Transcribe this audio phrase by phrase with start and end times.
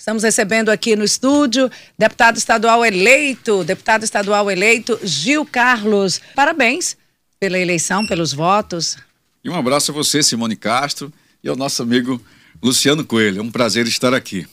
[0.00, 6.18] Estamos recebendo aqui no estúdio deputado estadual eleito, deputado estadual eleito Gil Carlos.
[6.34, 6.96] Parabéns
[7.38, 8.96] pela eleição, pelos votos.
[9.44, 11.12] E um abraço a você, Simone Castro,
[11.44, 12.18] e ao nosso amigo
[12.62, 13.40] Luciano Coelho.
[13.40, 14.48] É um prazer estar aqui.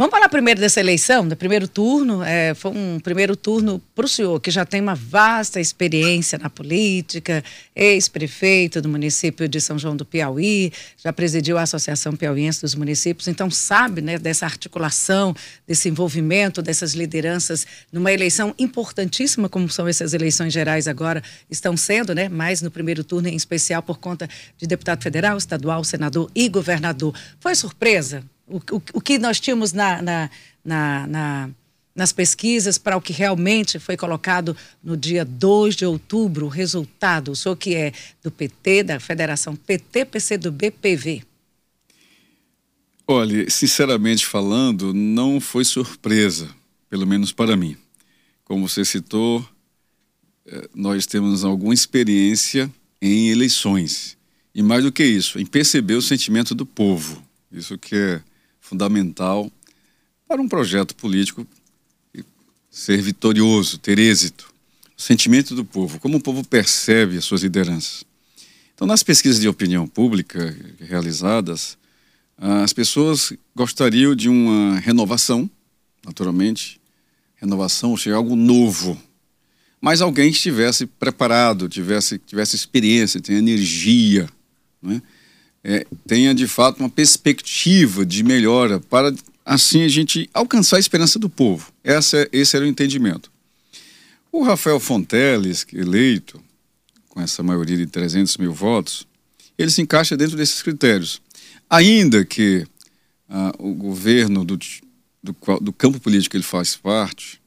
[0.00, 2.22] Vamos falar primeiro dessa eleição, do primeiro turno.
[2.22, 6.48] É, foi um primeiro turno para o senhor, que já tem uma vasta experiência na
[6.48, 7.44] política,
[7.76, 13.28] ex-prefeito do município de São João do Piauí, já presidiu a Associação Piauiense dos Municípios,
[13.28, 15.36] então sabe né, dessa articulação,
[15.68, 22.14] desse envolvimento, dessas lideranças numa eleição importantíssima, como são essas eleições gerais agora, estão sendo,
[22.14, 24.26] né, mais no primeiro turno, em especial por conta
[24.56, 27.14] de deputado federal, estadual, senador e governador.
[27.38, 28.24] Foi surpresa?
[28.50, 30.30] O, o, que nós tínhamos na, na,
[30.64, 31.50] na, na
[31.94, 37.32] nas pesquisas para o que realmente foi colocado no dia 2 de outubro, o resultado,
[37.32, 41.22] o senhor que é do PT, da Federação PT, PC do BPV.
[43.06, 46.48] Olha, sinceramente falando, não foi surpresa,
[46.88, 47.76] pelo menos para mim.
[48.44, 49.46] Como você citou,
[50.46, 52.70] eh, nós temos alguma experiência
[53.02, 54.16] em eleições.
[54.54, 57.22] E mais do que isso, em perceber o sentimento do povo.
[57.50, 58.22] Isso que é
[58.70, 59.50] fundamental
[60.28, 61.44] para um projeto político
[62.70, 64.54] ser vitorioso, ter êxito.
[64.96, 68.04] O sentimento do povo, como o povo percebe as suas lideranças.
[68.72, 71.76] Então, nas pesquisas de opinião pública realizadas,
[72.38, 75.50] as pessoas gostariam de uma renovação,
[76.04, 76.80] naturalmente,
[77.36, 78.96] renovação, ou seja, algo novo.
[79.80, 84.28] Mas alguém que estivesse preparado, tivesse, tivesse experiência, tenha energia,
[84.80, 85.02] né?
[85.62, 91.18] É, tenha de fato uma perspectiva de melhora para assim a gente alcançar a esperança
[91.18, 91.72] do povo.
[91.84, 93.30] Essa, esse era o entendimento.
[94.32, 96.40] O Rafael Fonteles, eleito
[97.08, 99.06] com essa maioria de 300 mil votos,
[99.58, 101.20] ele se encaixa dentro desses critérios.
[101.68, 102.66] Ainda que
[103.28, 104.56] ah, o governo do,
[105.22, 107.40] do, do campo político que ele faz parte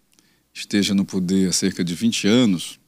[0.54, 2.80] esteja no poder há cerca de 20 anos,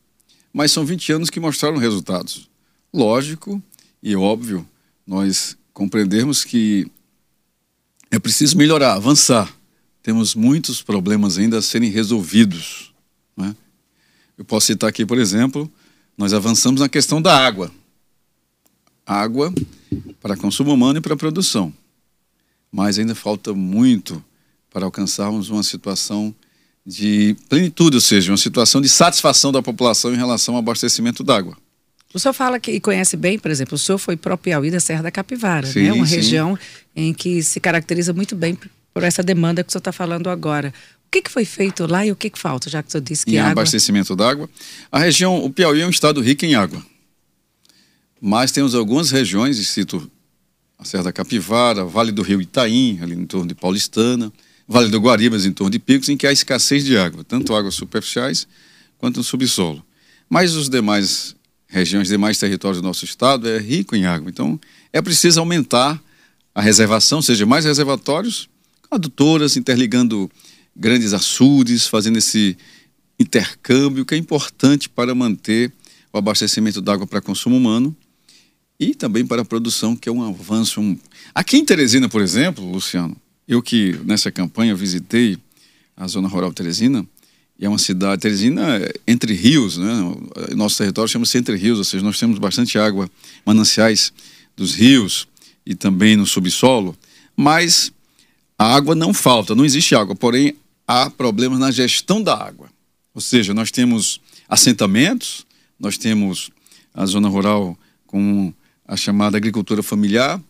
[0.54, 2.50] mas são 20 anos que mostraram resultados.
[2.94, 3.62] Lógico
[4.04, 4.68] e óbvio
[5.06, 6.90] nós compreendermos que
[8.10, 9.54] é preciso melhorar, avançar.
[10.02, 12.94] Temos muitos problemas ainda a serem resolvidos.
[13.36, 13.56] Né?
[14.38, 15.72] Eu posso citar aqui, por exemplo,
[16.18, 17.72] nós avançamos na questão da água.
[19.06, 19.54] Água
[20.22, 21.74] para consumo humano e para produção.
[22.72, 24.24] Mas ainda falta muito
[24.70, 26.34] para alcançarmos uma situação
[26.86, 31.58] de plenitude, ou seja, uma situação de satisfação da população em relação ao abastecimento d'água.
[32.16, 35.04] O senhor fala que conhece bem, por exemplo, o senhor foi pro Piauí da Serra
[35.04, 35.92] da Capivara, sim, né?
[35.92, 36.16] Uma sim.
[36.16, 36.58] região
[36.96, 38.58] em que se caracteriza muito bem
[38.94, 40.74] por essa demanda que o senhor está falando agora.
[41.08, 43.02] O que, que foi feito lá e o que, que falta, já que o senhor
[43.02, 43.52] disse que em água...
[43.52, 44.50] abastecimento d'água.
[44.90, 46.82] A região, o Piauí é um estado rico em água.
[48.22, 50.10] Mas temos algumas regiões, cito
[50.80, 54.32] a Serra da Capivara, Vale do Rio Itaim, ali em torno de Paulistana,
[54.66, 57.76] Vale do Guaribas, em torno de Picos, em que há escassez de água, tanto águas
[57.76, 58.48] superficiais
[58.98, 59.86] quanto no subsolo.
[60.30, 61.36] Mas os demais
[61.68, 64.30] regiões, demais territórios do nosso estado, é rico em água.
[64.30, 64.60] Então,
[64.94, 66.02] é preciso aumentar
[66.54, 68.48] a reservação, seja mais reservatórios,
[68.90, 70.30] adutoras, interligando
[70.76, 72.58] grandes açudes, fazendo esse
[73.20, 75.72] intercâmbio que é importante para manter
[76.12, 77.96] o abastecimento d'água para consumo humano
[78.80, 80.82] e também para a produção, que é um avanço.
[80.82, 80.98] Um...
[81.34, 83.16] Aqui em Teresina, por exemplo, Luciano,
[83.48, 85.38] eu que nessa campanha visitei
[85.96, 87.06] a zona rural Teresina,
[87.58, 90.16] e é uma cidade, Teresina, entre rios, né?
[90.56, 93.10] Nosso território chama-se Entre Rios, ou seja, nós temos bastante água,
[93.46, 94.12] mananciais
[94.58, 95.28] dos rios
[95.66, 96.98] e também no subsolo,
[97.36, 97.92] mas
[98.58, 100.56] a água não falta, não existe água, porém
[100.88, 102.70] há problemas na gestão da água.
[103.14, 105.46] Ou seja, nós temos assentamentos,
[105.80, 106.52] nós temos
[106.94, 108.54] a zona rural com
[108.88, 110.42] a chamada agricultura familiar,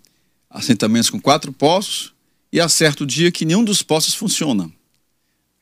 [0.49, 2.13] assentamentos com quatro poços,
[2.51, 4.71] e há certo dia que nenhum dos poços funciona.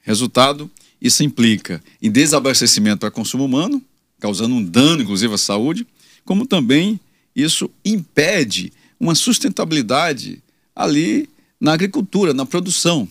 [0.02, 0.70] Resultado,
[1.03, 3.84] isso implica em desabastecimento para consumo humano,
[4.22, 5.86] causando um dano, inclusive, à saúde,
[6.24, 6.97] como também
[7.36, 10.42] isso impede uma sustentabilidade
[10.74, 11.28] ali
[11.59, 13.06] na agricultura, na produção.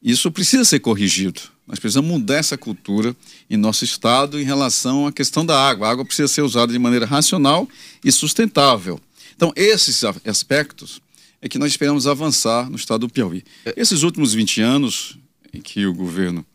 [0.00, 1.40] Isso precisa ser corrigido.
[1.66, 3.16] Nós precisamos mudar essa cultura
[3.50, 5.88] em nosso estado em relação à questão da água.
[5.88, 7.68] A água precisa ser usada de maneira racional
[8.04, 9.00] e sustentável.
[9.34, 11.00] Então, esses aspectos
[11.42, 13.44] é que nós esperamos avançar no estado do Piauí.
[13.76, 15.18] Esses últimos 20 anos
[15.52, 16.46] em que o governo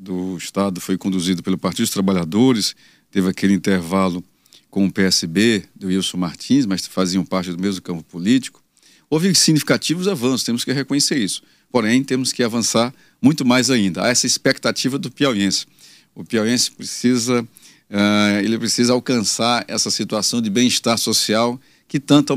[0.00, 2.74] do Estado foi conduzido pelo Partido dos Trabalhadores,
[3.10, 4.24] teve aquele intervalo
[4.70, 8.62] com o PSB, do Wilson Martins, mas faziam parte do mesmo campo político.
[9.10, 11.42] Houve significativos avanços, temos que reconhecer isso.
[11.70, 14.04] Porém, temos que avançar muito mais ainda.
[14.04, 15.66] Há essa expectativa do piauiense.
[16.14, 22.32] O piauiense precisa, uh, ele precisa alcançar essa situação de bem-estar social que tanto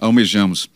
[0.00, 0.70] almejamos.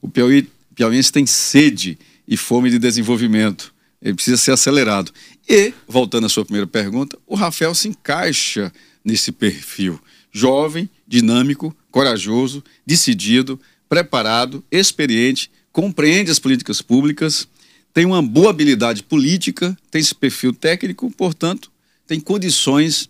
[0.00, 3.74] O piauiense tem sede e fome de desenvolvimento.
[4.00, 5.12] Ele precisa ser acelerado.
[5.48, 8.72] E, voltando à sua primeira pergunta, o Rafael se encaixa
[9.04, 10.00] nesse perfil.
[10.30, 13.58] Jovem, dinâmico, corajoso, decidido,
[13.88, 17.48] preparado, experiente, compreende as políticas públicas,
[17.94, 21.70] tem uma boa habilidade política, tem esse perfil técnico, portanto,
[22.06, 23.08] tem condições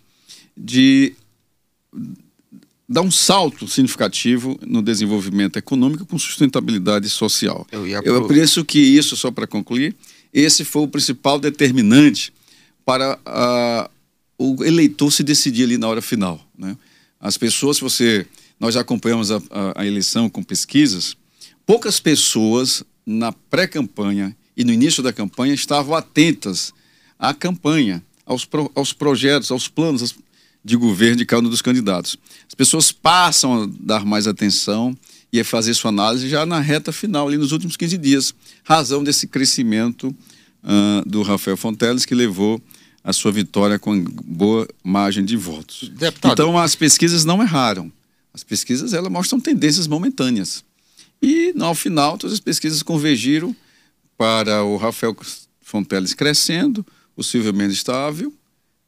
[0.56, 1.12] de
[2.88, 7.66] dar um salto significativo no desenvolvimento econômico com sustentabilidade social.
[7.70, 9.94] Eu, ia Eu penso que isso, só para concluir,
[10.40, 12.32] esse foi o principal determinante
[12.84, 13.90] para uh,
[14.38, 16.40] o eleitor se decidir ali na hora final.
[16.56, 16.76] Né?
[17.20, 18.26] As pessoas, se você.
[18.60, 21.16] Nós já acompanhamos a, a, a eleição com pesquisas,
[21.64, 26.74] poucas pessoas na pré-campanha e no início da campanha estavam atentas
[27.16, 30.16] à campanha, aos, pro, aos projetos, aos planos
[30.64, 32.18] de governo de cada um dos candidatos.
[32.48, 34.96] As pessoas passam a dar mais atenção
[35.32, 38.34] e a fazer sua análise já na reta final, ali nos últimos 15 dias,
[38.64, 40.08] razão desse crescimento
[40.62, 42.60] uh, do Rafael Fonteles, que levou
[43.04, 45.88] a sua vitória com boa margem de votos.
[45.88, 46.32] Deputado.
[46.32, 47.92] Então, as pesquisas não erraram.
[48.32, 50.64] As pesquisas elas mostram tendências momentâneas.
[51.22, 53.54] E, ao final, todas as pesquisas convergiram
[54.16, 55.16] para o Rafael
[55.60, 56.84] Fonteles crescendo,
[57.16, 58.32] o Silvio Mendes estável,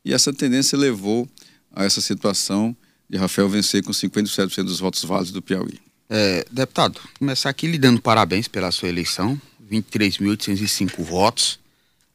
[0.05, 1.29] e essa tendência levou
[1.73, 2.77] a essa situação
[3.09, 5.79] de Rafael vencer com 57% dos votos válidos do Piauí.
[6.13, 9.41] É, deputado, começar aqui lhe dando parabéns pela sua eleição,
[9.71, 11.61] 23.805 votos.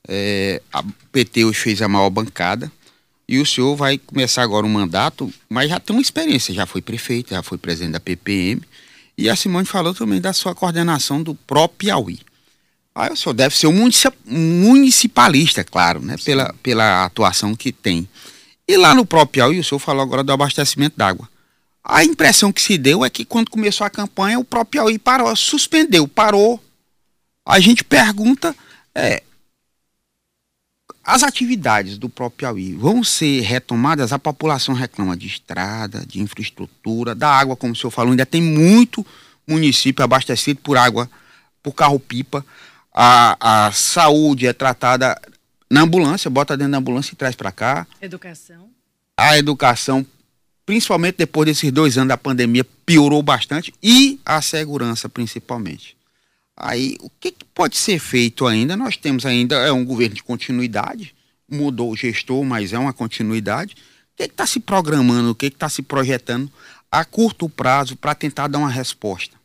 [0.06, 0.84] É, a
[1.14, 2.70] PT hoje fez a maior bancada
[3.28, 6.82] e o senhor vai começar agora um mandato, mas já tem uma experiência, já foi
[6.82, 8.62] prefeito, já foi presidente da PPM
[9.18, 12.20] e a Simone falou também da sua coordenação do próprio Piauí.
[12.94, 13.90] Aí o senhor deve ser um
[14.26, 16.16] municipalista, claro, né?
[16.24, 18.08] Pela, pela atuação que tem.
[18.68, 21.30] E lá no próprio Piauí, o senhor falou agora do abastecimento d'água.
[21.88, 25.34] A impressão que se deu é que quando começou a campanha, o próprio Piauí parou,
[25.36, 26.62] suspendeu, parou.
[27.46, 28.56] A gente pergunta,
[28.96, 29.22] é,
[31.04, 34.12] as atividades do próprio Piauí vão ser retomadas?
[34.12, 38.42] A população reclama de estrada, de infraestrutura, da água, como o senhor falou, ainda tem
[38.42, 39.06] muito
[39.48, 41.08] município abastecido por água,
[41.62, 42.44] por carro-pipa
[42.96, 45.20] a, a saúde é tratada
[45.70, 47.86] na ambulância, bota dentro da ambulância e traz para cá.
[48.02, 48.70] Educação.
[49.18, 50.06] A educação,
[50.66, 55.96] principalmente depois desses dois anos da pandemia, piorou bastante e a segurança, principalmente.
[56.58, 58.76] Aí, o que, que pode ser feito ainda?
[58.76, 61.14] Nós temos ainda é um governo de continuidade,
[61.50, 63.76] mudou o gestor, mas é uma continuidade.
[64.14, 66.52] O que está se programando, o que está se projetando
[66.90, 69.36] a curto prazo para tentar dar uma resposta?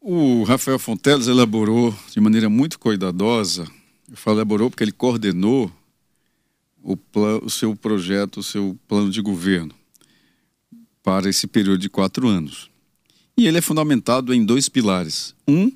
[0.00, 3.68] O Rafael Fonteles elaborou de maneira muito cuidadosa,
[4.08, 5.70] eu falo elaborou porque ele coordenou
[6.82, 6.96] o,
[7.42, 9.74] o seu projeto, o seu plano de governo
[11.02, 12.70] para esse período de quatro anos.
[13.36, 15.34] E ele é fundamentado em dois pilares.
[15.48, 15.72] Um,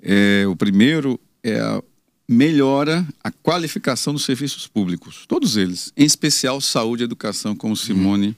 [0.00, 1.82] é, o primeiro é a
[2.28, 8.28] melhora a qualificação dos serviços públicos, todos eles, em especial saúde e educação, como Simone
[8.28, 8.34] uhum.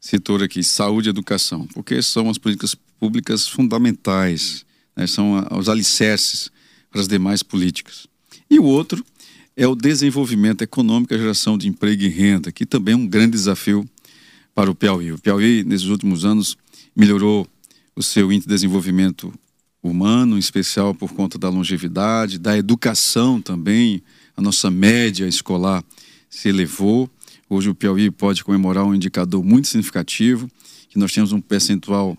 [0.00, 4.64] citou aqui, saúde e educação, porque são as políticas públicas fundamentais,
[4.96, 6.50] né, são os alicerces
[6.90, 8.06] para as demais políticas.
[8.48, 9.04] E o outro
[9.56, 13.32] é o desenvolvimento econômico, a geração de emprego e renda, que também é um grande
[13.32, 13.88] desafio
[14.54, 15.12] para o Piauí.
[15.12, 16.56] O Piauí, nesses últimos anos,
[16.94, 17.46] melhorou
[17.96, 19.32] o seu índice de desenvolvimento
[19.82, 24.02] humano, em especial por conta da longevidade, da educação também.
[24.36, 25.84] A nossa média escolar
[26.30, 27.10] se elevou.
[27.48, 30.50] Hoje o Piauí pode comemorar um indicador muito significativo,
[30.88, 32.16] que nós temos um percentual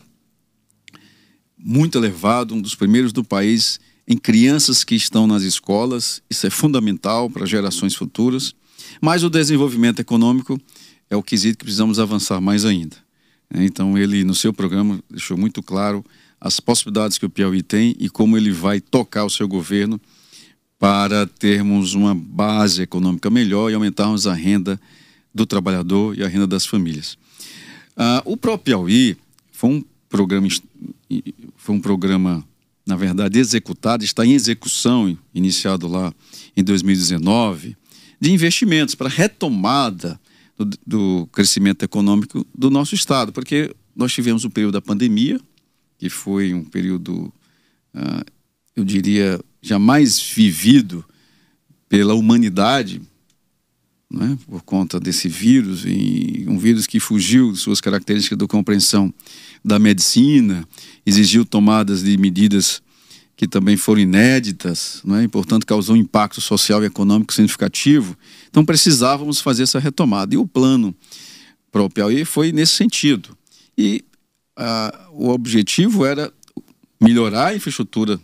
[1.57, 6.21] muito elevado, um dos primeiros do país em crianças que estão nas escolas.
[6.29, 8.53] Isso é fundamental para gerações futuras.
[9.01, 10.59] Mas o desenvolvimento econômico
[11.09, 12.95] é o quesito que precisamos avançar mais ainda.
[13.53, 16.03] Então, ele, no seu programa, deixou muito claro
[16.39, 19.99] as possibilidades que o Piauí tem e como ele vai tocar o seu governo
[20.77, 24.79] para termos uma base econômica melhor e aumentarmos a renda
[25.33, 27.17] do trabalhador e a renda das famílias.
[27.95, 29.17] Ah, o próprio Piauí
[29.51, 30.47] foi um programa
[31.57, 32.45] foi um programa,
[32.85, 36.13] na verdade, executado, está em execução, iniciado lá
[36.55, 37.75] em 2019,
[38.19, 40.19] de investimentos para retomada
[40.57, 45.39] do, do crescimento econômico do nosso Estado, porque nós tivemos o um período da pandemia,
[45.97, 47.33] que foi um período,
[47.93, 48.25] uh,
[48.75, 51.03] eu diria, jamais vivido
[51.87, 53.01] pela humanidade,
[54.09, 59.13] né, por conta desse vírus, e um vírus que fugiu de suas características de compreensão
[59.63, 60.67] da medicina,
[61.05, 62.81] exigiu tomadas de medidas
[63.35, 68.17] que também foram inéditas, né, e portanto causou um impacto social e econômico significativo.
[68.49, 70.33] Então precisávamos fazer essa retomada.
[70.33, 70.95] E o plano
[71.71, 73.37] para o Piauí foi nesse sentido.
[73.77, 74.05] E
[74.57, 76.31] uh, o objetivo era
[77.01, 78.19] melhorar a infraestrutura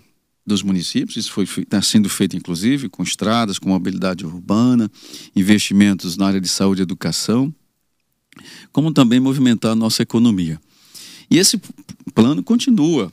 [0.46, 4.89] dos municípios, isso foi está sendo feito inclusive com estradas, com mobilidade urbana,
[5.36, 7.53] investimentos na área de saúde e educação,
[8.72, 10.60] como também movimentar a nossa economia.
[11.30, 11.62] E esse
[12.13, 13.12] plano continua.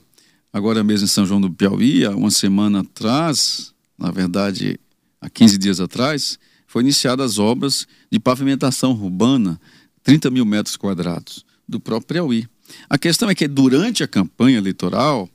[0.51, 4.79] Agora mesmo em São João do Piauí, há uma semana atrás, na verdade,
[5.21, 9.59] há 15 dias atrás, foi iniciadas as obras de pavimentação urbana,
[10.03, 12.47] 30 mil metros quadrados, do próprio Piauí.
[12.89, 15.29] A questão é que durante a campanha eleitoral,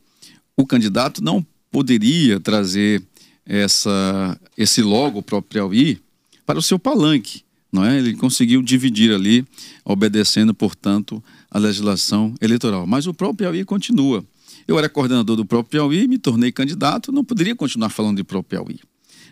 [0.57, 3.03] o candidato não poderia trazer
[3.47, 6.01] essa, esse logo próprio Piauí
[6.47, 7.43] para o seu palanque.
[7.73, 7.99] Não é?
[7.99, 9.45] Ele conseguiu dividir ali,
[9.85, 12.87] obedecendo, portanto, a legislação eleitoral.
[12.87, 14.25] Mas o próprio Piauí continua.
[14.67, 18.65] Eu era coordenador do próprio Piauí, me tornei candidato, não poderia continuar falando de próprio
[18.65, 18.81] Piauí.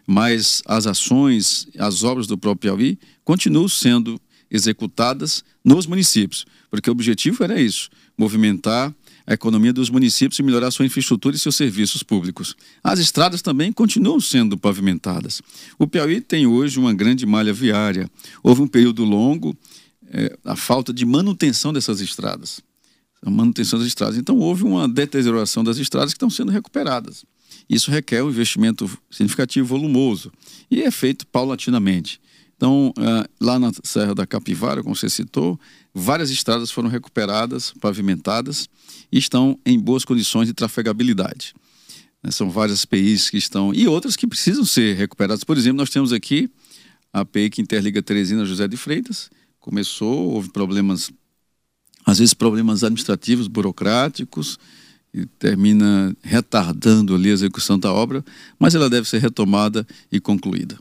[0.07, 4.21] Mas as ações, as obras do próprio Piauí continuam sendo
[4.51, 8.95] executadas nos municípios, porque o objetivo era isso: movimentar
[9.27, 12.57] a economia dos municípios e melhorar sua infraestrutura e seus serviços públicos.
[12.83, 15.41] As estradas também continuam sendo pavimentadas.
[15.79, 18.11] O Piauí tem hoje uma grande malha viária.
[18.43, 19.57] Houve um período longo
[20.13, 22.61] é, a falta de manutenção dessas estradas.
[23.25, 24.17] A manutenção das estradas.
[24.17, 27.25] Então houve uma deterioração das estradas que estão sendo recuperadas.
[27.69, 30.33] Isso requer um investimento significativo, volumoso,
[30.71, 32.21] e é feito paulatinamente.
[32.57, 35.59] Então, uh, lá na Serra da Capivara, como você citou,
[35.93, 38.69] várias estradas foram recuperadas, pavimentadas
[39.11, 41.55] e estão em boas condições de trafegabilidade.
[42.23, 43.75] Né, são várias PIs que estão.
[43.75, 45.43] e outras que precisam ser recuperadas.
[45.43, 46.49] Por exemplo, nós temos aqui
[47.13, 49.29] a PI que interliga Teresina José de Freitas.
[49.59, 51.11] Começou, houve problemas,
[52.05, 54.59] às vezes problemas administrativos, burocráticos,
[55.15, 58.25] e termina retardando ali a execução da obra,
[58.59, 60.79] mas ela deve ser retomada e concluída.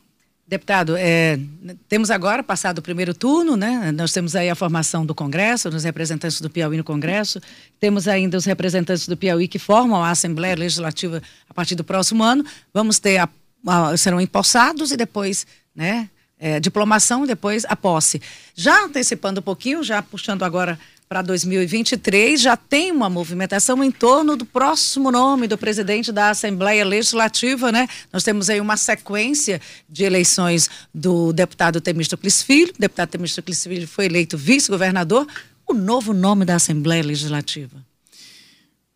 [0.48, 1.40] Deputado, é,
[1.88, 3.90] temos agora passado o primeiro turno, né?
[3.94, 7.42] Nós temos aí a formação do Congresso, dos representantes do Piauí no Congresso.
[7.80, 12.22] Temos ainda os representantes do Piauí que formam a Assembleia Legislativa a partir do próximo
[12.22, 12.46] ano.
[12.74, 13.30] Vamos ter a,
[13.66, 16.10] a, serão empossados e depois, né?
[16.38, 18.22] É, diplomação e depois a posse.
[18.54, 20.78] Já antecipando um pouquinho, já puxando agora
[21.12, 26.86] para 2023 já tem uma movimentação em torno do próximo nome do presidente da Assembleia
[26.86, 27.86] Legislativa, né?
[28.14, 32.72] Nós temos aí uma sequência de eleições do deputado Temístocles Filho.
[32.74, 35.28] O deputado Temístocles Filho foi eleito vice-governador.
[35.68, 37.86] O novo nome da Assembleia Legislativa.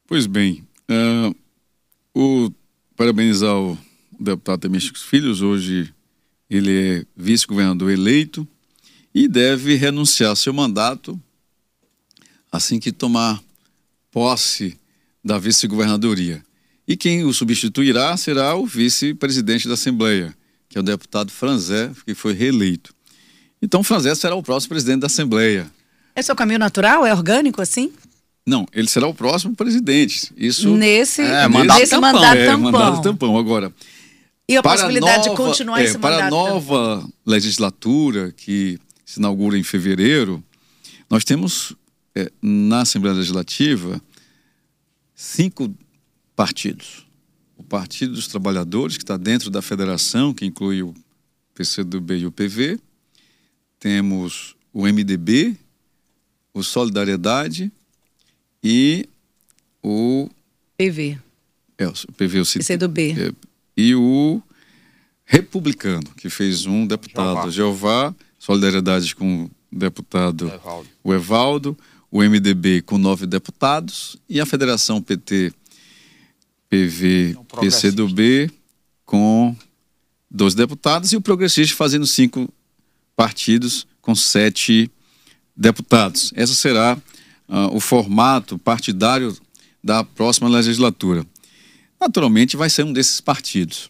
[0.08, 1.36] Pois bem, uh,
[2.18, 2.50] o,
[2.96, 3.78] parabenizar o
[4.18, 5.42] deputado Temístocles Filhos.
[5.42, 5.94] Hoje
[6.50, 8.48] ele é vice-governador eleito
[9.14, 11.20] e deve renunciar seu mandato
[12.56, 13.42] assim que tomar
[14.12, 14.78] posse
[15.24, 16.44] da vice-governadoria.
[16.88, 20.36] E quem o substituirá será o vice-presidente da Assembleia,
[20.70, 22.94] que é o deputado Franzé, que foi reeleito.
[23.62, 25.72] Então, Franzé será o próximo presidente da Assembleia.
[26.16, 27.06] Esse é o caminho natural?
[27.06, 27.92] É orgânico assim?
[28.46, 30.32] Não, ele será o próximo presidente.
[30.38, 32.14] Isso nesse, é, mandato nesse tampão.
[32.14, 32.72] mandato é, tampão.
[32.72, 33.38] mandato tampão.
[33.38, 33.74] Agora,
[34.48, 36.18] e a possibilidade nova, de continuar é, esse mandato?
[36.18, 37.14] Para a nova tampão.
[37.26, 40.44] legislatura que se inaugura em fevereiro,
[41.10, 41.76] nós temos
[42.16, 44.02] é, na Assembleia Legislativa
[45.14, 45.74] cinco
[46.36, 47.06] partidos.
[47.58, 50.94] O Partido dos Trabalhadores, que está dentro da federação, que inclui o
[51.54, 52.80] PCdoB e o PV.
[53.80, 55.56] Temos o MDB,
[56.54, 57.72] o Solidariedade
[58.62, 59.08] e
[59.82, 60.30] o
[60.78, 61.18] PV.
[61.78, 63.16] É, o PV, o PCdoB.
[63.18, 63.34] É,
[63.78, 64.42] e o
[65.24, 70.90] Republicano, que fez um deputado, Jeová, Jeová Solidariedade com o deputado Evaldo.
[71.04, 71.78] o Evaldo
[72.12, 75.54] o MDB com nove deputados e a Federação PT
[76.70, 78.52] PV PCdoB
[79.06, 79.56] com
[80.30, 82.52] dois deputados e o Progressista fazendo cinco
[83.16, 84.92] partidos com sete
[85.56, 86.34] deputados.
[86.36, 86.98] Esse será
[87.48, 89.36] uh, o formato partidário
[89.84, 91.26] da próxima legislatura.
[92.00, 93.90] Naturalmente, vai ser um desses partidos.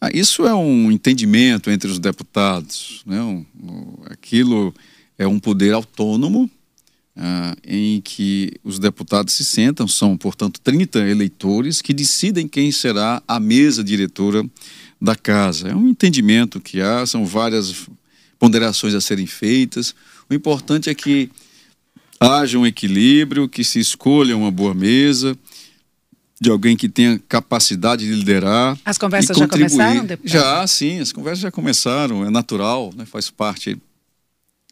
[0.00, 3.02] Ah, isso é um entendimento entre os deputados.
[3.06, 3.20] Né?
[3.20, 4.74] Um, um, aquilo
[5.18, 6.50] é um poder autônomo
[7.16, 13.22] Uh, em que os deputados se sentam, são, portanto, 30 eleitores que decidem quem será
[13.26, 14.44] a mesa diretora
[15.00, 15.68] da casa.
[15.68, 17.88] É um entendimento que há, são várias
[18.38, 19.94] ponderações a serem feitas.
[20.28, 21.30] O importante é que
[22.20, 25.36] haja um equilíbrio, que se escolha uma boa mesa,
[26.40, 28.78] de alguém que tenha capacidade de liderar.
[28.84, 30.30] As conversas já começaram, deputado?
[30.30, 33.78] Já, sim, as conversas já começaram, é natural, né, faz parte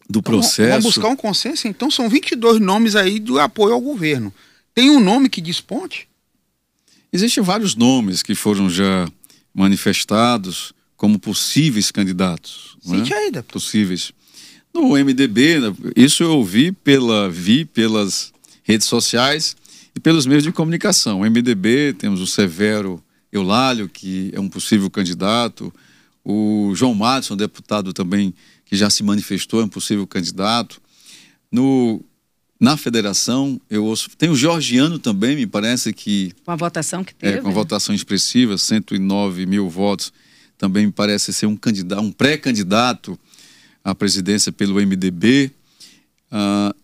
[0.08, 0.70] do então, processo.
[0.70, 1.66] Vamos buscar um consenso?
[1.68, 4.32] Então são 22 nomes aí do apoio ao governo.
[4.74, 6.08] Tem um nome que desponte?
[7.12, 9.08] Existem vários nomes que foram já
[9.54, 12.76] manifestados como possíveis candidatos.
[12.82, 13.16] Cite né?
[13.16, 14.12] aí, Possíveis.
[14.72, 15.60] No MDB,
[15.94, 18.32] isso eu ouvi pela, vi pelas
[18.64, 19.56] redes sociais
[19.94, 21.20] e pelos meios de comunicação.
[21.20, 25.72] O MDB, temos o Severo Eulálio, que é um possível candidato,
[26.24, 28.34] o João Madison, deputado também,
[28.74, 30.82] que já se manifestou, é um possível candidato.
[31.50, 32.04] No,
[32.58, 34.10] na federação, eu ouço.
[34.18, 36.32] Tem o Georgiano também, me parece que.
[36.44, 37.38] Com a votação que teve.
[37.38, 40.12] É, com a votação expressiva, 109 mil votos.
[40.58, 43.16] Também me parece ser um candidato, um pré-candidato
[43.84, 45.52] à presidência pelo MDB.
[46.30, 46.74] Ah,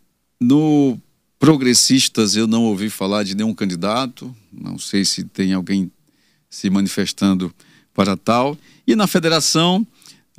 [0.40, 0.97] no
[1.40, 4.32] Progressistas, eu não ouvi falar de nenhum candidato.
[4.52, 5.90] Não sei se tem alguém
[6.49, 7.52] se manifestando
[7.92, 8.56] para tal.
[8.87, 9.85] E na federação,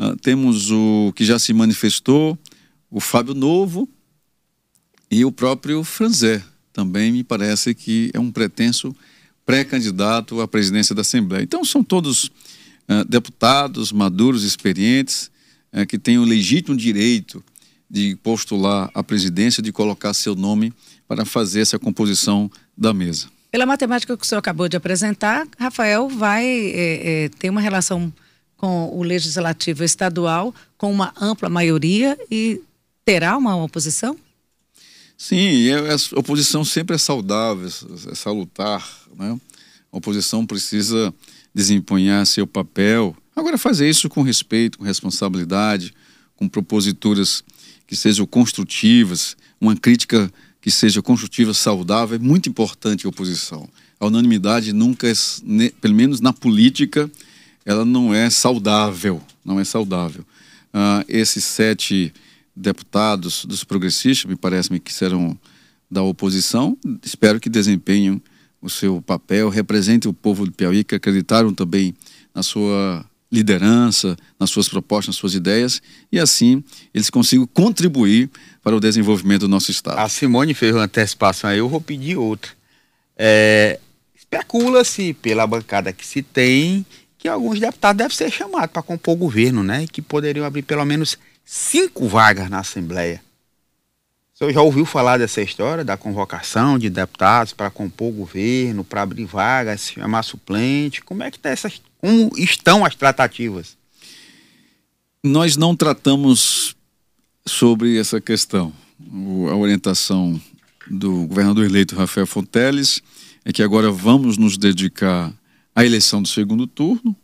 [0.02, 2.38] uh, temos o que já se manifestou,
[2.90, 3.88] o Fábio Novo
[5.10, 6.44] e o próprio Franzé.
[6.74, 8.96] Também me parece que é um pretenso
[9.46, 11.44] pré-candidato à presidência da Assembleia.
[11.44, 15.30] Então, são todos uh, deputados maduros, experientes,
[15.74, 17.44] uh, que têm o legítimo direito
[17.90, 20.74] de postular a presidência, de colocar seu nome
[21.08, 23.28] para fazer essa composição da mesa.
[23.52, 28.12] Pela matemática que o senhor acabou de apresentar, Rafael vai é, é, ter uma relação
[28.62, 32.62] com o legislativo estadual com uma ampla maioria e
[33.04, 34.16] terá uma oposição?
[35.18, 37.68] Sim, a oposição sempre é saudável,
[38.08, 38.88] é salutar.
[39.18, 39.36] Né?
[39.92, 41.12] A oposição precisa
[41.52, 43.16] desempenhar seu papel.
[43.36, 45.92] Agora, fazer isso com respeito, com responsabilidade,
[46.36, 47.44] com proposituras
[47.88, 53.68] que sejam construtivas, uma crítica que seja construtiva, saudável, é muito importante a oposição.
[54.00, 55.14] A unanimidade nunca é,
[55.82, 57.10] pelo menos na política,
[57.66, 60.26] ela não é saudável, não é saudável.
[60.74, 62.14] Uh, esses sete
[62.56, 65.38] deputados dos progressistas, me parece-me que serão
[65.90, 68.22] da oposição, espero que desempenhem
[68.62, 71.94] o seu papel, representem o povo do Piauí, que acreditaram também
[72.34, 76.64] na sua liderança, nas suas propostas, nas suas ideias, e assim
[76.94, 78.30] eles consigam contribuir
[78.62, 79.98] para o desenvolvimento do nosso Estado.
[79.98, 82.52] A Simone fez uma antecipação aí, eu vou pedir outra.
[83.18, 83.80] É,
[84.34, 86.86] Especula-se, pela bancada que se tem,
[87.22, 89.84] que alguns deputados devem ser chamados para compor o governo, né?
[89.84, 93.22] E que poderiam abrir pelo menos cinco vagas na Assembleia.
[94.34, 98.84] O senhor já ouviu falar dessa história, da convocação de deputados para compor o governo,
[98.84, 101.04] para abrir vagas, chamar suplente?
[101.04, 103.78] Como é que tá essa, como estão as tratativas?
[105.24, 106.76] Nós não tratamos
[107.46, 108.74] sobre essa questão.
[109.14, 110.42] O, a orientação
[110.90, 113.00] do governador eleito Rafael Fonteles
[113.46, 115.32] é que agora vamos nos dedicar
[115.82, 117.16] à eleição do segundo turno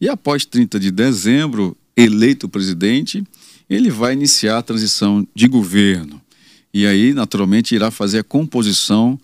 [0.00, 3.24] e após 30 de dezembro, eleito presidente,
[3.68, 6.20] ele vai iniciar a transição de governo.
[6.72, 9.18] E aí, naturalmente, irá fazer a composição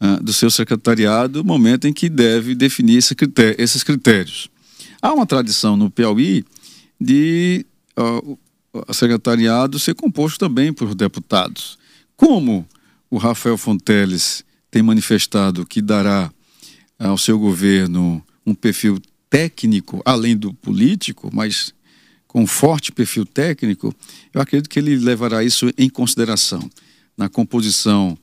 [0.00, 4.48] uh, do seu secretariado no momento em que deve definir esse critério, esses critérios.
[5.02, 6.44] Há uma tradição no Piauí
[7.00, 7.64] de
[7.98, 8.38] uh,
[8.72, 11.78] o secretariado ser composto também por deputados.
[12.16, 12.66] Como
[13.10, 16.30] o Rafael Fonteles tem manifestado que dará
[17.08, 21.72] ao seu governo um perfil técnico, além do político, mas
[22.26, 23.94] com forte perfil técnico,
[24.32, 26.70] eu acredito que ele levará isso em consideração.
[27.16, 28.16] Na composição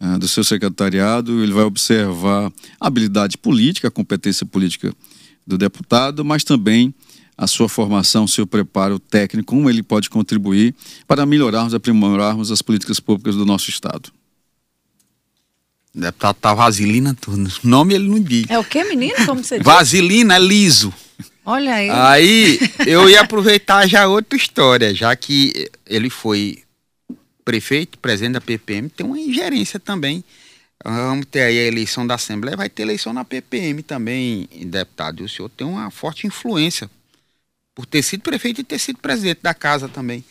[0.00, 4.92] uh, do seu secretariado, ele vai observar a habilidade política, a competência política
[5.46, 6.94] do deputado, mas também
[7.36, 10.74] a sua formação, seu preparo técnico, como ele pode contribuir
[11.06, 14.12] para melhorarmos, aprimorarmos as políticas públicas do nosso Estado.
[15.94, 17.50] O deputado tá vaselina tudo.
[17.62, 18.48] O nome ele não diz.
[18.48, 19.14] É o que, menino?
[19.26, 19.64] Como você diz?
[19.64, 20.92] Vaselina é liso.
[21.44, 21.90] Olha aí.
[21.90, 26.62] Aí eu ia aproveitar já outra história, já que ele foi
[27.44, 30.24] prefeito, presidente da PPM, tem uma ingerência também.
[30.84, 35.22] Vamos ter aí a eleição da Assembleia, vai ter eleição na PPM também, deputado.
[35.22, 36.90] E o senhor tem uma forte influência
[37.74, 40.24] por ter sido prefeito e ter sido presidente da casa também.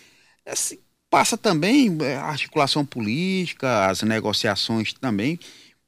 [0.45, 0.79] Esse
[1.11, 5.37] passa também é, a articulação política, as negociações também,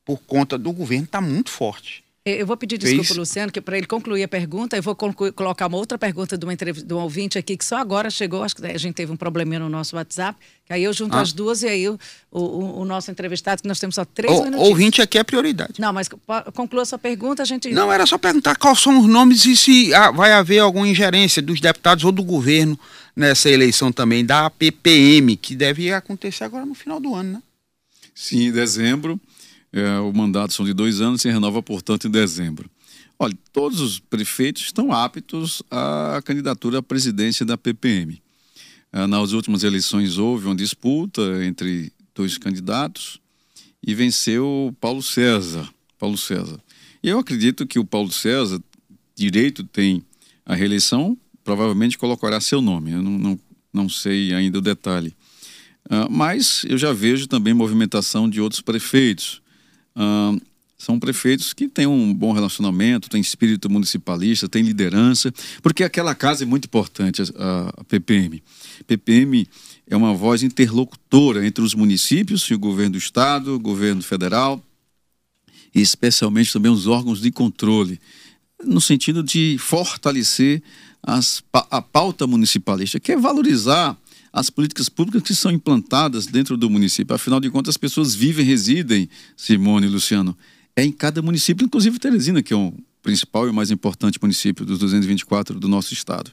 [0.06, 2.04] por conta do governo, está muito forte.
[2.26, 3.18] Eu vou pedir desculpa, Fez?
[3.18, 6.56] Luciano, que para ele concluir a pergunta, eu vou colocar uma outra pergunta de, uma
[6.56, 8.44] de um ouvinte aqui que só agora chegou.
[8.44, 10.40] Acho que a gente teve um probleminha no nosso WhatsApp.
[10.66, 11.22] Que aí eu junto ah.
[11.22, 12.00] as duas e aí o,
[12.32, 14.58] o, o, nosso entrevistado, que nós temos só três o.
[14.58, 15.74] Ouvinte aqui é prioridade.
[15.80, 16.08] Não, mas
[16.54, 17.70] conclua a sua pergunta, a gente.
[17.74, 21.42] Não, era só perguntar quais são os nomes e se ah, vai haver alguma ingerência
[21.42, 22.80] dos deputados ou do governo
[23.16, 27.44] nessa eleição também da PPM, que deve acontecer agora no final do ano, né?
[28.14, 29.20] Sim, em dezembro.
[29.72, 32.70] É, o mandato são de dois anos e se renova, portanto, em dezembro.
[33.18, 38.22] Olha, todos os prefeitos estão aptos à candidatura à presidência da PPM.
[38.92, 43.20] É, nas últimas eleições houve uma disputa entre dois candidatos
[43.82, 45.68] e venceu Paulo César.
[45.98, 46.60] Paulo César.
[47.02, 48.62] Eu acredito que o Paulo César,
[49.16, 50.04] direito tem
[50.46, 52.92] a reeleição, provavelmente colocará seu nome.
[52.92, 53.40] Eu não, não,
[53.72, 55.16] não sei ainda o detalhe.
[55.86, 59.42] Uh, mas eu já vejo também movimentação de outros prefeitos.
[59.96, 60.42] Uh,
[60.78, 66.44] São prefeitos que têm um bom relacionamento, têm espírito municipalista, têm liderança, porque aquela casa
[66.44, 68.42] é muito importante, a, a PPM.
[68.88, 69.48] PPM
[69.88, 74.64] é uma voz interlocutora entre os municípios e o governo do estado, o governo federal
[75.74, 78.00] e especialmente também os órgãos de controle,
[78.66, 80.62] no sentido de fortalecer
[81.02, 83.98] as, a pauta municipalista, que é valorizar
[84.32, 87.16] as políticas públicas que são implantadas dentro do município.
[87.16, 90.36] Afinal de contas, as pessoas vivem, residem, Simone e Luciano,
[90.76, 92.74] é em cada município, inclusive Teresina, que é o
[93.04, 96.32] principal e o mais importante município dos 224 do nosso estado.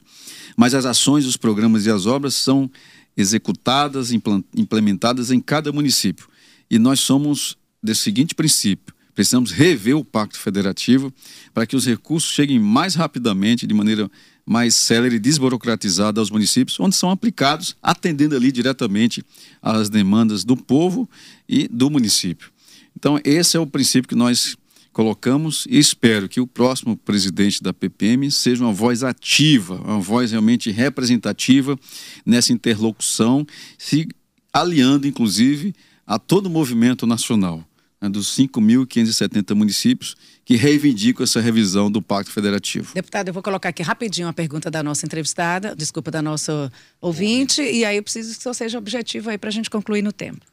[0.57, 2.71] Mas as ações, os programas e as obras são
[3.15, 4.11] executadas,
[4.55, 6.27] implementadas em cada município.
[6.69, 11.13] E nós somos desse seguinte princípio: precisamos rever o Pacto Federativo
[11.53, 14.09] para que os recursos cheguem mais rapidamente, de maneira
[14.45, 19.23] mais célere e desburocratizada aos municípios, onde são aplicados, atendendo ali diretamente
[19.61, 21.09] às demandas do povo
[21.47, 22.51] e do município.
[22.97, 24.57] Então, esse é o princípio que nós
[24.91, 30.31] colocamos e espero que o próximo presidente da PPM seja uma voz ativa, uma voz
[30.31, 31.79] realmente representativa
[32.25, 33.45] nessa interlocução,
[33.77, 34.07] se
[34.51, 35.73] aliando, inclusive,
[36.05, 37.65] a todo o movimento nacional
[38.09, 42.93] dos 5.570 municípios que reivindicam essa revisão do Pacto Federativo.
[42.93, 47.61] Deputado, eu vou colocar aqui rapidinho a pergunta da nossa entrevistada, desculpa, da nossa ouvinte,
[47.61, 50.11] e aí eu preciso que o senhor seja objetivo aí para a gente concluir no
[50.11, 50.45] tempo.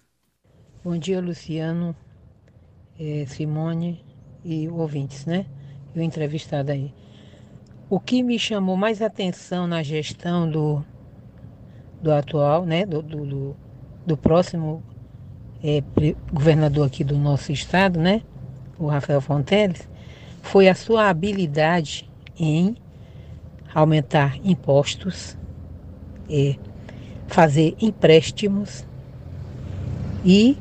[0.85, 1.97] Bom dia, Luciano,
[2.99, 4.05] é, Simone
[4.45, 5.47] e ouvintes, né?
[5.95, 6.93] E o entrevistado aí.
[7.91, 10.85] O que me chamou mais atenção na gestão do,
[12.03, 12.85] do atual, né?
[12.85, 13.57] do, do, do,
[14.07, 14.83] do próximo
[15.63, 15.83] é,
[16.33, 18.23] governador aqui do nosso estado, né,
[18.79, 19.89] o Rafael Fonteles,
[20.43, 22.77] foi a sua habilidade em
[23.75, 25.37] aumentar impostos,
[26.31, 26.57] é,
[27.27, 28.85] fazer empréstimos
[30.25, 30.57] e,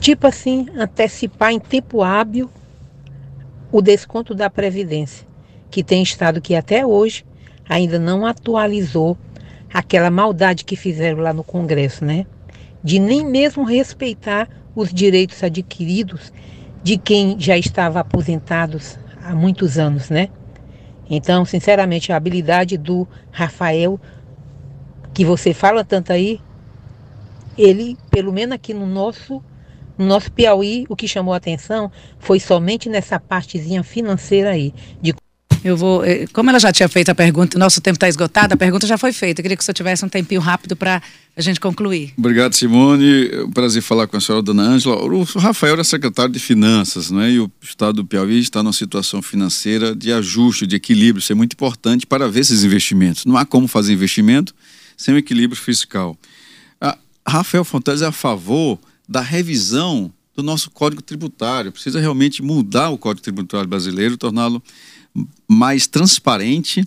[0.00, 2.50] tipo assim, antecipar em tempo hábil
[3.70, 5.26] o desconto da Previdência,
[5.70, 7.24] que tem estado que até hoje
[7.68, 9.16] ainda não atualizou
[9.72, 12.26] aquela maldade que fizeram lá no Congresso, né?
[12.82, 16.32] De nem mesmo respeitar os direitos adquiridos
[16.82, 20.28] de quem já estava aposentados há muitos anos, né?
[21.10, 23.98] Então, sinceramente, a habilidade do Rafael,
[25.12, 26.40] que você fala tanto aí,
[27.56, 29.42] ele, pelo menos aqui no nosso,
[29.96, 35.12] no nosso Piauí, o que chamou a atenção foi somente nessa partezinha financeira aí, de
[35.64, 36.04] eu vou.
[36.04, 38.96] Eh, como ela já tinha feito a pergunta, nosso tempo está esgotado, a pergunta já
[38.98, 39.40] foi feita.
[39.40, 41.02] Eu queria que o senhor tivesse um tempinho rápido para
[41.36, 42.12] a gente concluir.
[42.16, 43.26] Obrigado, Simone.
[43.26, 44.96] É prazer falar com a senhora, dona Ângela.
[44.96, 47.32] O Rafael era secretário de Finanças, não é?
[47.32, 51.20] E o estado do Piauí está numa situação financeira de ajuste, de equilíbrio.
[51.20, 53.24] Isso é muito importante para ver esses investimentos.
[53.24, 54.54] Não há como fazer investimento
[54.96, 56.16] sem um equilíbrio fiscal.
[57.28, 61.70] A Rafael Fontes é a favor da revisão do nosso Código Tributário.
[61.70, 64.62] Precisa realmente mudar o Código Tributário brasileiro, torná-lo
[65.46, 66.86] mais transparente,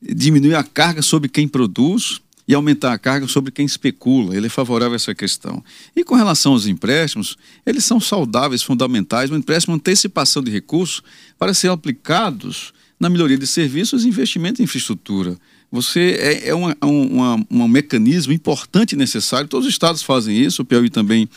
[0.00, 4.36] diminuir a carga sobre quem produz e aumentar a carga sobre quem especula.
[4.36, 5.62] Ele é favorável a essa questão.
[5.94, 9.30] E com relação aos empréstimos, eles são saudáveis, fundamentais.
[9.30, 11.02] Um empréstimo antecipação de recursos
[11.38, 15.36] para ser aplicados na melhoria de serviços e investimento em infraestrutura.
[15.70, 19.48] Você é, é uma, uma, um mecanismo importante e necessário.
[19.48, 20.62] Todos os estados fazem isso.
[20.62, 21.28] O Piauí também,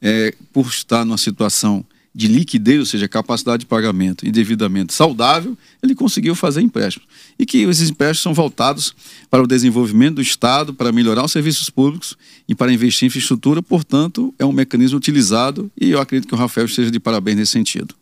[0.00, 5.94] é, por estar numa situação de liquidez, ou seja, capacidade de pagamento indevidamente saudável, ele
[5.94, 7.06] conseguiu fazer empréstimos.
[7.38, 8.94] E que esses empréstimos são voltados
[9.30, 12.16] para o desenvolvimento do Estado, para melhorar os serviços públicos
[12.48, 16.38] e para investir em infraestrutura, portanto, é um mecanismo utilizado e eu acredito que o
[16.38, 17.99] Rafael esteja de parabéns nesse sentido.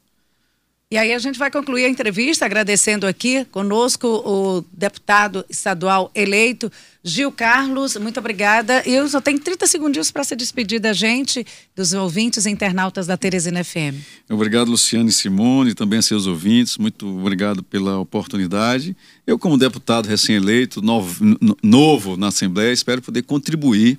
[0.90, 6.72] E aí a gente vai concluir a entrevista agradecendo aqui conosco o deputado estadual eleito
[7.04, 7.94] Gil Carlos.
[7.96, 8.82] Muito obrigada.
[8.86, 11.46] Eu só tenho 30 segundinhos para se despedir da gente,
[11.76, 14.00] dos ouvintes e internautas da Teresina FM.
[14.30, 16.78] Obrigado, Luciane e Simone, e também a seus ouvintes.
[16.78, 18.96] Muito obrigado pela oportunidade.
[19.26, 21.22] Eu, como deputado recém-eleito, novo,
[21.62, 23.98] novo na Assembleia, espero poder contribuir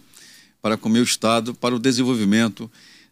[0.60, 2.68] para com o meu Estado para o desenvolvimento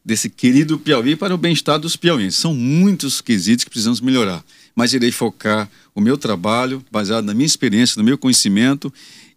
[0.08, 2.40] desse querido Piauí para o bem-estar dos piauienses.
[2.40, 4.42] São muitos quesitos que precisamos melhorar,
[4.74, 8.92] mas irei focar o meu trabalho, baseado na minha experiência, no meu conhecimento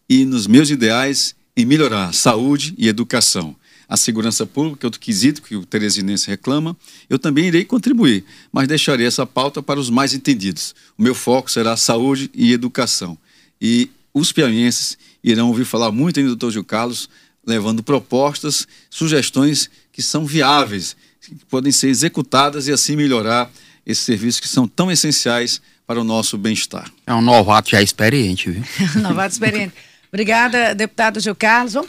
[0.08, 3.56] e nos meus ideais, em melhorar saúde e educação.
[3.88, 6.76] A segurança pública, outro quesito que o teresinense reclama,
[7.08, 10.72] eu também irei contribuir, mas deixarei essa pauta para os mais entendidos.
[10.96, 13.18] O meu foco será saúde e educação.
[13.60, 16.52] E os piauienses irão ouvir falar muito ainda do Dr.
[16.52, 17.10] Gil Carlos,
[17.44, 23.50] levando propostas, sugestões que são viáveis, que podem ser executadas e assim melhorar
[23.86, 26.90] esses serviços que são tão essenciais para o nosso bem-estar.
[27.06, 28.62] É um novato já experiente, viu?
[29.02, 29.74] novato experiente.
[30.12, 31.74] Obrigada, deputado Gil Carlos.
[31.74, 31.88] Vamos